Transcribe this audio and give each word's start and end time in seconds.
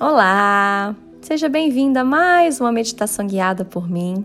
Olá! 0.00 0.96
Seja 1.20 1.46
bem-vindo 1.46 1.98
a 1.98 2.04
mais 2.04 2.58
uma 2.58 2.72
meditação 2.72 3.26
guiada 3.26 3.66
por 3.66 3.86
mim. 3.86 4.24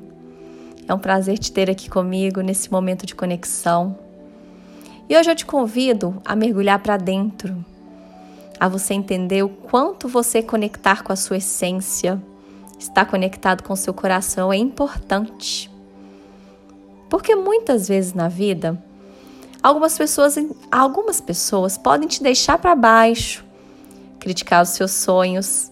É 0.87 0.93
um 0.93 0.97
prazer 0.97 1.37
te 1.37 1.51
ter 1.51 1.69
aqui 1.69 1.89
comigo 1.89 2.39
nesse 2.39 2.71
momento 2.71 3.05
de 3.05 3.13
conexão. 3.13 3.99
E 5.09 5.17
hoje 5.17 5.29
eu 5.29 5.35
te 5.35 5.45
convido 5.45 6.21
a 6.23 6.33
mergulhar 6.33 6.79
para 6.79 6.95
dentro, 6.95 7.53
a 8.57 8.69
você 8.69 8.93
entender 8.93 9.43
o 9.43 9.49
quanto 9.49 10.07
você 10.07 10.41
conectar 10.41 11.03
com 11.03 11.11
a 11.11 11.17
sua 11.17 11.39
essência, 11.39 12.23
estar 12.79 13.03
conectado 13.03 13.61
com 13.61 13.73
o 13.73 13.77
seu 13.77 13.93
coração 13.93 14.53
é 14.53 14.57
importante. 14.57 15.69
Porque 17.09 17.35
muitas 17.35 17.89
vezes 17.89 18.13
na 18.13 18.29
vida, 18.29 18.81
algumas 19.61 19.97
pessoas, 19.97 20.37
algumas 20.71 21.19
pessoas 21.19 21.77
podem 21.77 22.07
te 22.07 22.23
deixar 22.23 22.57
para 22.59 22.75
baixo, 22.75 23.44
criticar 24.25 24.63
os 24.63 24.69
seus 24.69 24.89
sonhos 24.89 25.71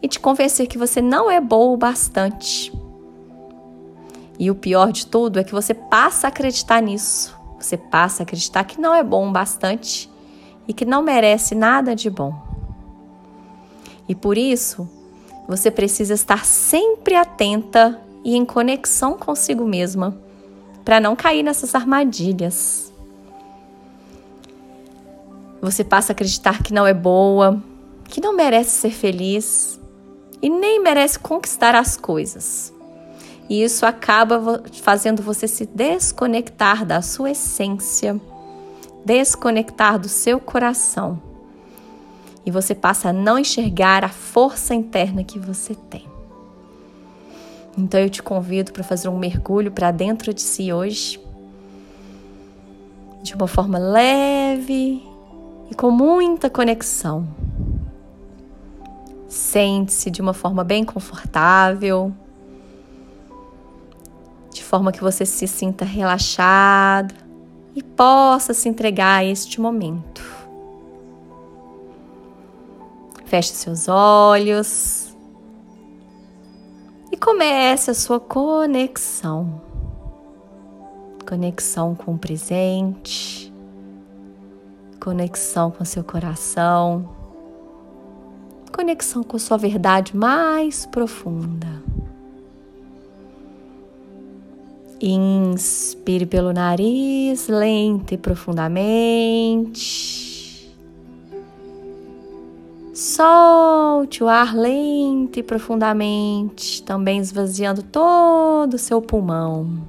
e 0.00 0.08
te 0.08 0.18
convencer 0.18 0.66
que 0.66 0.78
você 0.78 1.02
não 1.02 1.30
é 1.30 1.38
bom 1.38 1.74
o 1.74 1.76
bastante. 1.76 2.72
E 4.38 4.50
o 4.50 4.54
pior 4.54 4.90
de 4.90 5.06
tudo 5.06 5.38
é 5.38 5.44
que 5.44 5.52
você 5.52 5.74
passa 5.74 6.26
a 6.26 6.28
acreditar 6.28 6.80
nisso. 6.80 7.36
Você 7.60 7.76
passa 7.76 8.22
a 8.22 8.24
acreditar 8.24 8.64
que 8.64 8.80
não 8.80 8.94
é 8.94 9.02
bom 9.02 9.28
o 9.28 9.32
bastante 9.32 10.10
e 10.66 10.72
que 10.72 10.86
não 10.86 11.02
merece 11.02 11.54
nada 11.54 11.94
de 11.94 12.08
bom. 12.08 12.32
E 14.08 14.14
por 14.14 14.38
isso, 14.38 14.88
você 15.46 15.70
precisa 15.70 16.14
estar 16.14 16.46
sempre 16.46 17.16
atenta 17.16 18.00
e 18.24 18.34
em 18.34 18.46
conexão 18.46 19.18
consigo 19.18 19.66
mesma 19.66 20.16
para 20.86 21.00
não 21.00 21.14
cair 21.14 21.42
nessas 21.42 21.74
armadilhas. 21.74 22.87
Você 25.60 25.82
passa 25.82 26.12
a 26.12 26.14
acreditar 26.14 26.62
que 26.62 26.72
não 26.72 26.86
é 26.86 26.94
boa, 26.94 27.60
que 28.04 28.20
não 28.20 28.34
merece 28.34 28.70
ser 28.70 28.90
feliz 28.90 29.78
e 30.40 30.48
nem 30.48 30.80
merece 30.80 31.18
conquistar 31.18 31.74
as 31.74 31.96
coisas. 31.96 32.72
E 33.48 33.62
isso 33.62 33.84
acaba 33.84 34.62
fazendo 34.82 35.22
você 35.22 35.48
se 35.48 35.66
desconectar 35.66 36.84
da 36.84 37.02
sua 37.02 37.30
essência, 37.30 38.20
desconectar 39.04 39.98
do 39.98 40.08
seu 40.08 40.38
coração. 40.38 41.20
E 42.44 42.50
você 42.50 42.74
passa 42.74 43.08
a 43.08 43.12
não 43.12 43.38
enxergar 43.38 44.04
a 44.04 44.08
força 44.08 44.74
interna 44.74 45.24
que 45.24 45.38
você 45.38 45.74
tem. 45.74 46.06
Então 47.76 47.98
eu 48.00 48.10
te 48.10 48.22
convido 48.22 48.72
para 48.72 48.84
fazer 48.84 49.08
um 49.08 49.18
mergulho 49.18 49.72
para 49.72 49.90
dentro 49.90 50.32
de 50.32 50.42
si 50.42 50.72
hoje, 50.72 51.20
de 53.22 53.34
uma 53.34 53.46
forma 53.46 53.78
leve 53.78 55.07
e 55.70 55.74
com 55.74 55.90
muita 55.90 56.48
conexão. 56.48 57.28
Sente-se 59.28 60.10
de 60.10 60.22
uma 60.22 60.32
forma 60.32 60.64
bem 60.64 60.84
confortável, 60.84 62.12
de 64.52 64.64
forma 64.64 64.90
que 64.90 65.02
você 65.02 65.26
se 65.26 65.46
sinta 65.46 65.84
relaxado 65.84 67.14
e 67.74 67.82
possa 67.82 68.54
se 68.54 68.68
entregar 68.68 69.18
a 69.18 69.24
este 69.24 69.60
momento. 69.60 70.22
Feche 73.26 73.52
seus 73.52 73.88
olhos 73.88 75.14
e 77.12 77.16
comece 77.16 77.90
a 77.90 77.94
sua 77.94 78.18
conexão. 78.18 79.60
Conexão 81.28 81.94
com 81.94 82.14
o 82.14 82.18
presente 82.18 83.47
conexão 85.08 85.70
com 85.70 85.86
seu 85.86 86.04
coração, 86.04 87.08
conexão 88.70 89.22
com 89.22 89.38
sua 89.38 89.56
verdade 89.56 90.14
mais 90.14 90.84
profunda. 90.84 91.82
Inspire 95.00 96.26
pelo 96.26 96.52
nariz, 96.52 97.48
lento 97.48 98.12
e 98.12 98.18
profundamente. 98.18 99.08
Solte 102.92 104.22
o 104.22 104.28
ar 104.28 104.54
lento 104.54 105.38
e 105.38 105.42
profundamente, 105.42 106.82
também 106.82 107.18
esvaziando 107.18 107.82
todo 107.82 108.74
o 108.74 108.78
seu 108.78 109.00
pulmão. 109.00 109.88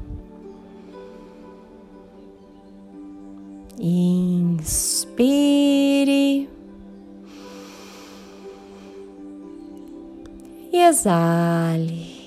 Inspire 3.82 4.39
e 10.72 10.78
exale. 10.78 12.20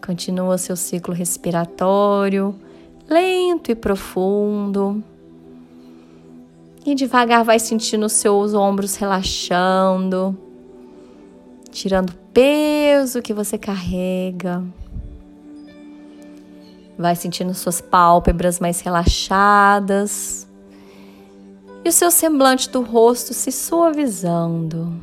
Continua 0.00 0.58
seu 0.58 0.76
ciclo 0.76 1.14
respiratório 1.14 2.54
lento 3.08 3.70
e 3.70 3.74
profundo. 3.74 5.02
E 6.84 6.94
devagar 6.94 7.44
vai 7.44 7.58
sentindo 7.58 8.06
os 8.06 8.12
seus 8.12 8.52
ombros 8.52 8.96
relaxando, 8.96 10.36
tirando 11.70 12.10
o 12.10 12.16
peso 12.32 13.22
que 13.22 13.32
você 13.32 13.56
carrega. 13.56 14.62
Vai 16.98 17.16
sentindo 17.16 17.52
suas 17.54 17.80
pálpebras 17.80 18.60
mais 18.60 18.80
relaxadas 18.80 20.46
e 21.84 21.88
o 21.88 21.92
seu 21.92 22.10
semblante 22.10 22.70
do 22.70 22.80
rosto 22.80 23.34
se 23.34 23.52
suavizando. 23.52 24.94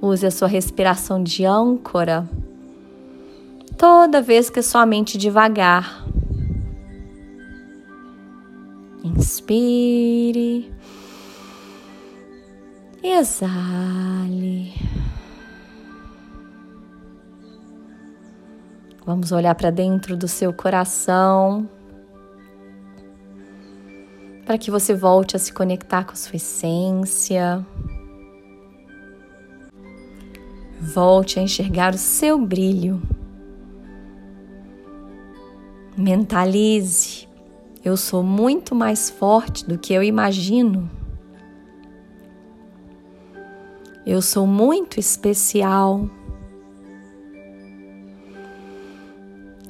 Use 0.00 0.24
a 0.24 0.30
sua 0.30 0.48
respiração 0.48 1.22
de 1.22 1.44
âncora 1.44 2.28
toda 3.76 4.22
vez 4.22 4.48
que 4.48 4.60
a 4.60 4.62
sua 4.62 4.86
mente 4.86 5.18
devagar. 5.18 6.06
Inspire 9.04 10.72
e 13.02 13.08
exale. 13.08 14.85
Vamos 19.06 19.30
olhar 19.30 19.54
para 19.54 19.70
dentro 19.70 20.16
do 20.16 20.26
seu 20.26 20.52
coração 20.52 21.68
para 24.44 24.56
que 24.56 24.70
você 24.70 24.94
volte 24.94 25.34
a 25.34 25.38
se 25.38 25.52
conectar 25.52 26.04
com 26.04 26.12
a 26.12 26.16
sua 26.16 26.36
essência. 26.36 27.66
Volte 30.80 31.38
a 31.38 31.42
enxergar 31.42 31.94
o 31.94 31.98
seu 31.98 32.38
brilho. 32.38 33.02
Mentalize: 35.96 37.28
eu 37.84 37.96
sou 37.96 38.22
muito 38.22 38.74
mais 38.74 39.10
forte 39.10 39.64
do 39.66 39.78
que 39.78 39.92
eu 39.92 40.02
imagino. 40.02 40.90
Eu 44.06 44.22
sou 44.22 44.46
muito 44.46 45.00
especial. 45.00 46.08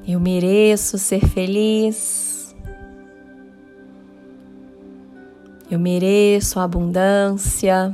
Eu 0.07 0.21
mereço 0.21 0.97
ser 0.97 1.19
feliz. 1.19 2.55
Eu 5.69 5.77
mereço 5.77 6.61
abundância. 6.61 7.93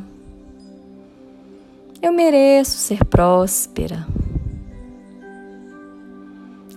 Eu 2.00 2.14
mereço 2.14 2.78
ser 2.78 3.04
próspera. 3.04 4.06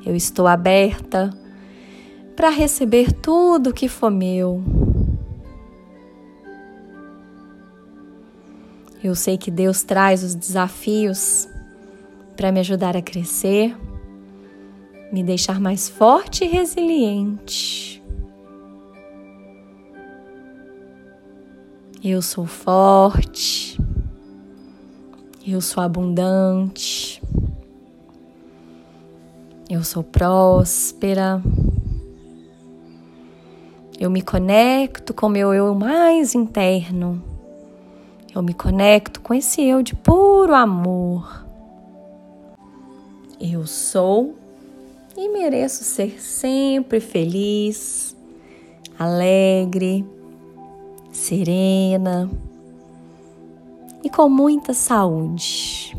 Eu 0.07 0.17
estou 0.17 0.47
aberta 0.47 1.37
para 2.35 2.49
receber 2.49 3.13
tudo 3.13 3.75
que 3.75 3.89
for 3.89 4.11
meu. 4.11 4.63
Eu 9.05 9.15
sei 9.15 9.37
que 9.37 9.51
Deus 9.51 9.83
traz 9.83 10.25
os 10.25 10.35
desafios 10.35 11.47
para 12.35 12.51
me 12.51 12.61
ajudar 12.61 12.97
a 12.97 13.03
crescer 13.03 13.77
me 15.13 15.23
deixar 15.23 15.61
mais 15.61 15.89
forte 15.89 16.45
e 16.45 16.49
resiliente. 16.49 18.03
Eu 22.03 22.23
sou 22.23 22.47
forte, 22.47 23.81
eu 25.47 25.61
sou 25.61 25.83
abundante, 25.83 27.23
eu 29.69 29.83
sou 29.83 30.03
próspera. 30.03 31.43
Eu 33.99 34.11
me 34.11 34.21
conecto 34.21 35.15
com 35.15 35.29
meu 35.29 35.55
eu 35.55 35.75
mais 35.75 36.35
interno. 36.35 37.23
Eu 38.35 38.43
me 38.43 38.53
conecto 38.53 39.21
com 39.21 39.33
esse 39.33 39.63
eu 39.63 39.83
de 39.83 39.95
puro 39.95 40.55
amor. 40.55 41.47
Eu 43.41 43.67
sou 43.67 44.37
e 45.17 45.29
mereço 45.29 45.83
ser 45.83 46.21
sempre 46.21 47.01
feliz, 47.01 48.15
alegre, 48.99 50.05
serena 51.11 52.31
e 54.05 54.11
com 54.11 54.29
muita 54.29 54.73
saúde. 54.73 55.97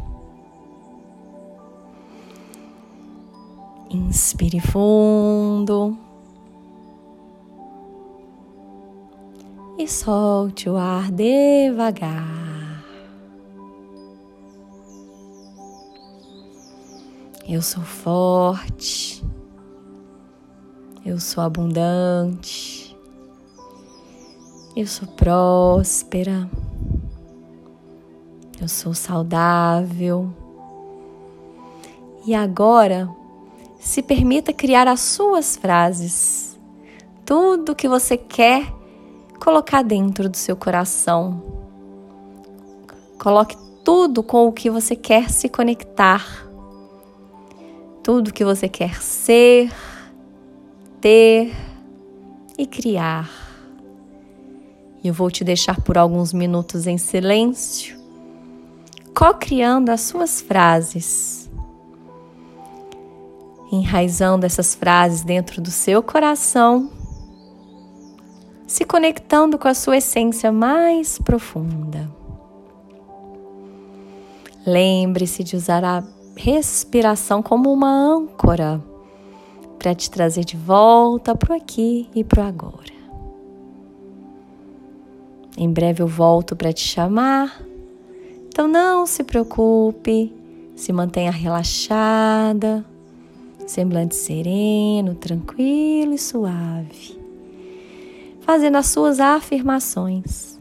Inspire 3.89 4.59
fundo. 4.59 5.97
E 9.77 9.87
solte 9.87 10.69
o 10.69 10.77
ar 10.77 11.11
devagar. 11.11 12.46
Eu 17.49 17.61
sou 17.61 17.81
forte. 17.81 19.23
Eu 21.05 21.17
sou 21.17 21.41
abundante. 21.41 22.93
Eu 24.75 24.85
sou 24.85 25.07
próspera. 25.07 26.49
Eu 28.59 28.67
sou 28.67 28.93
saudável. 28.93 30.29
E 32.25 32.35
agora, 32.35 33.09
se 33.79 34.03
permita 34.03 34.51
criar 34.51 34.85
as 34.85 34.99
suas 34.99 35.55
frases. 35.55 36.59
Tudo 37.25 37.73
que 37.75 37.87
você 37.87 38.17
quer 38.17 38.67
colocar 39.39 39.83
dentro 39.83 40.27
do 40.27 40.35
seu 40.35 40.57
coração. 40.57 41.41
Coloque 43.17 43.55
tudo 43.85 44.21
com 44.21 44.47
o 44.47 44.51
que 44.51 44.69
você 44.69 44.97
quer 44.97 45.29
se 45.29 45.47
conectar. 45.47 46.45
Tudo 48.07 48.31
que 48.31 48.45
você 48.45 48.69
quer 48.69 49.01
ser 49.01 49.69
ter 51.01 51.53
e 52.57 52.65
criar. 52.65 53.29
E 55.03 55.09
eu 55.09 55.13
vou 55.13 55.29
te 55.29 55.43
deixar 55.43 55.81
por 55.81 55.97
alguns 55.97 56.31
minutos 56.31 56.87
em 56.87 56.97
silêncio, 56.97 57.99
co-criando 59.13 59.91
as 59.91 59.99
suas 59.99 60.39
frases, 60.39 61.49
enraizando 63.73 64.45
essas 64.45 64.73
frases 64.73 65.21
dentro 65.21 65.61
do 65.61 65.69
seu 65.69 66.01
coração, 66.01 66.89
se 68.65 68.85
conectando 68.85 69.59
com 69.59 69.67
a 69.67 69.73
sua 69.73 69.97
essência 69.97 70.49
mais 70.49 71.19
profunda. 71.19 72.09
Lembre-se 74.65 75.43
de 75.43 75.57
usar 75.57 75.83
a 75.83 76.01
respiração 76.37 77.41
como 77.41 77.73
uma 77.73 77.89
âncora 77.89 78.81
para 79.77 79.93
te 79.93 80.09
trazer 80.09 80.45
de 80.45 80.55
volta 80.55 81.35
para 81.35 81.53
o 81.53 81.57
aqui 81.57 82.07
e 82.15 82.23
para 82.23 82.43
o 82.43 82.47
agora. 82.47 82.97
Em 85.57 85.71
breve 85.71 86.03
eu 86.03 86.07
volto 86.07 86.55
para 86.55 86.71
te 86.71 86.81
chamar, 86.81 87.61
então 88.47 88.67
não 88.67 89.07
se 89.07 89.23
preocupe, 89.23 90.31
se 90.75 90.93
mantenha 90.93 91.31
relaxada, 91.31 92.85
semblante 93.65 94.15
sereno, 94.15 95.15
tranquilo 95.15 96.13
e 96.13 96.17
suave, 96.17 97.19
fazendo 98.41 98.77
as 98.77 98.85
suas 98.87 99.19
afirmações. 99.19 100.59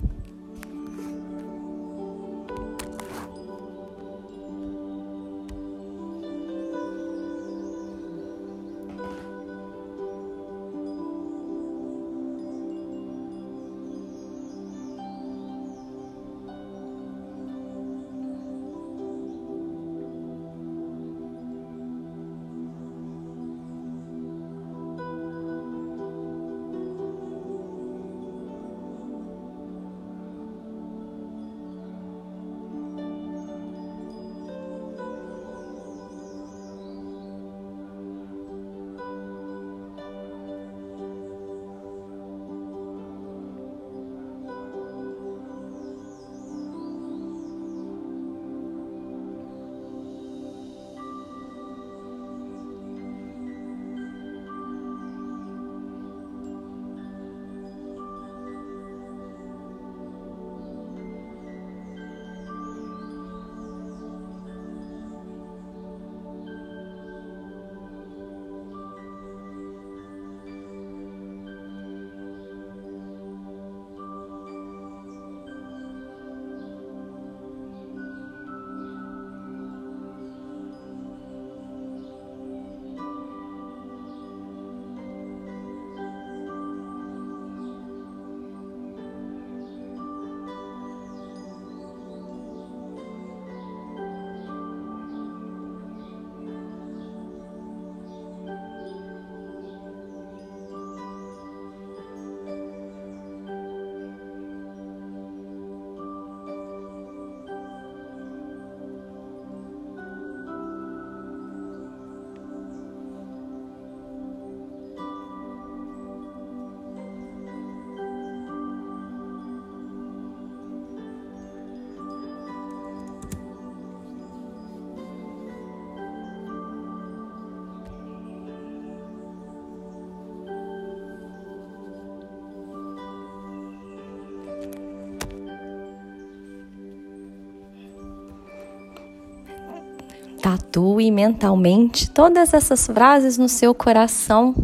Tatue 140.46 141.10
mentalmente 141.10 142.08
todas 142.08 142.54
essas 142.54 142.86
frases 142.86 143.36
no 143.36 143.48
seu 143.48 143.74
coração. 143.74 144.54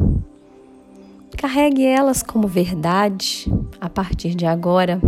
Carregue 1.36 1.84
elas 1.84 2.22
como 2.22 2.46
verdade 2.46 3.52
a 3.80 3.90
partir 3.90 4.36
de 4.36 4.46
agora. 4.46 5.00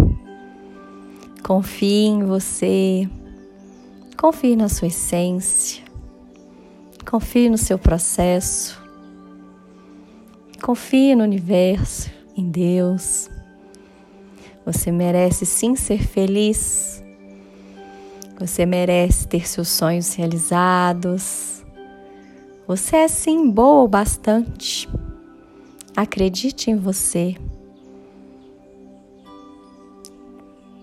Confie 1.44 2.06
em 2.06 2.24
você. 2.24 3.08
Confie 4.16 4.56
na 4.56 4.68
sua 4.68 4.88
essência. 4.88 5.84
Confie 7.08 7.48
no 7.48 7.56
seu 7.56 7.78
processo. 7.78 8.82
Confie 10.60 11.14
no 11.14 11.22
universo, 11.22 12.10
em 12.36 12.50
Deus. 12.50 13.30
Você 14.66 14.90
merece 14.90 15.46
sim 15.46 15.76
ser 15.76 16.02
feliz. 16.02 16.93
Você 18.38 18.66
merece 18.66 19.28
ter 19.28 19.48
seus 19.48 19.68
sonhos 19.68 20.14
realizados. 20.14 21.64
Você 22.66 22.96
é 22.96 23.08
sim 23.08 23.48
boa 23.50 23.84
o 23.84 23.88
bastante. 23.88 24.88
Acredite 25.96 26.70
em 26.70 26.76
você. 26.76 27.36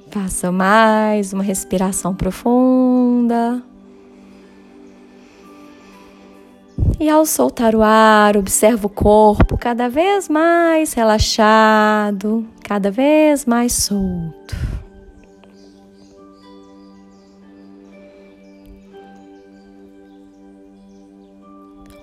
Faça 0.10 0.52
mais 0.52 1.34
uma 1.34 1.44
respiração 1.44 2.16
profunda. 2.16 3.62
E 7.00 7.10
ao 7.10 7.26
soltar 7.26 7.76
o 7.76 7.82
ar, 7.82 8.38
observa 8.38 8.86
o 8.88 8.90
corpo 8.90 9.58
cada 9.58 9.90
vez 9.90 10.30
mais 10.30 10.94
relaxado, 10.94 12.46
cada 12.64 12.92
vez 12.92 13.46
mais 13.46 13.74
solto. 13.74 14.81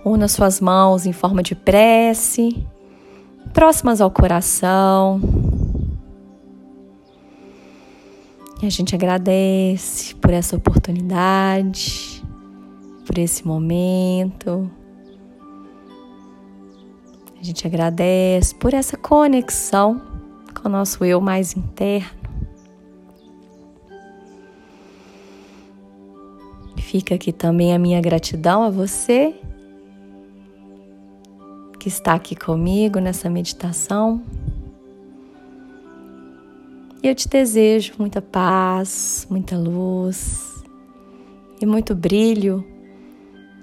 Una 0.09 0.27
suas 0.27 0.59
mãos 0.59 1.05
em 1.05 1.12
forma 1.12 1.43
de 1.43 1.55
prece, 1.55 2.67
próximas 3.53 4.00
ao 4.00 4.11
coração. 4.11 5.21
E 8.62 8.67
a 8.67 8.71
gente 8.71 8.95
agradece 8.95 10.15
por 10.15 10.31
essa 10.31 10.57
oportunidade, 10.57 12.25
por 13.07 13.19
esse 13.19 13.47
momento. 13.47 14.71
A 17.38 17.45
gente 17.45 17.67
agradece 17.67 18.55
por 18.55 18.73
essa 18.73 18.97
conexão 18.97 20.00
com 20.55 20.71
o 20.71 20.73
nosso 20.73 21.05
eu 21.05 21.21
mais 21.21 21.55
interno. 21.55 22.17
Fica 26.79 27.15
aqui 27.15 27.31
também 27.31 27.75
a 27.75 27.79
minha 27.79 28.00
gratidão 28.00 28.62
a 28.62 28.71
você 28.71 29.38
que 31.78 31.88
está 31.88 32.14
aqui 32.14 32.35
comigo 32.35 32.99
nessa 32.99 33.30
meditação. 33.30 34.23
E 37.02 37.06
eu 37.06 37.14
te 37.14 37.28
desejo 37.28 37.94
muita 37.99 38.20
paz, 38.20 39.26
muita 39.30 39.56
luz 39.56 40.64
e 41.61 41.66
muito 41.66 41.94
brilho 41.94 42.64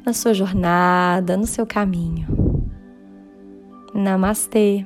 na 0.06 0.14
sua 0.14 0.34
jornada, 0.34 1.36
no 1.36 1.46
seu 1.46 1.66
caminho. 1.66 2.28
Namastê! 3.94 4.84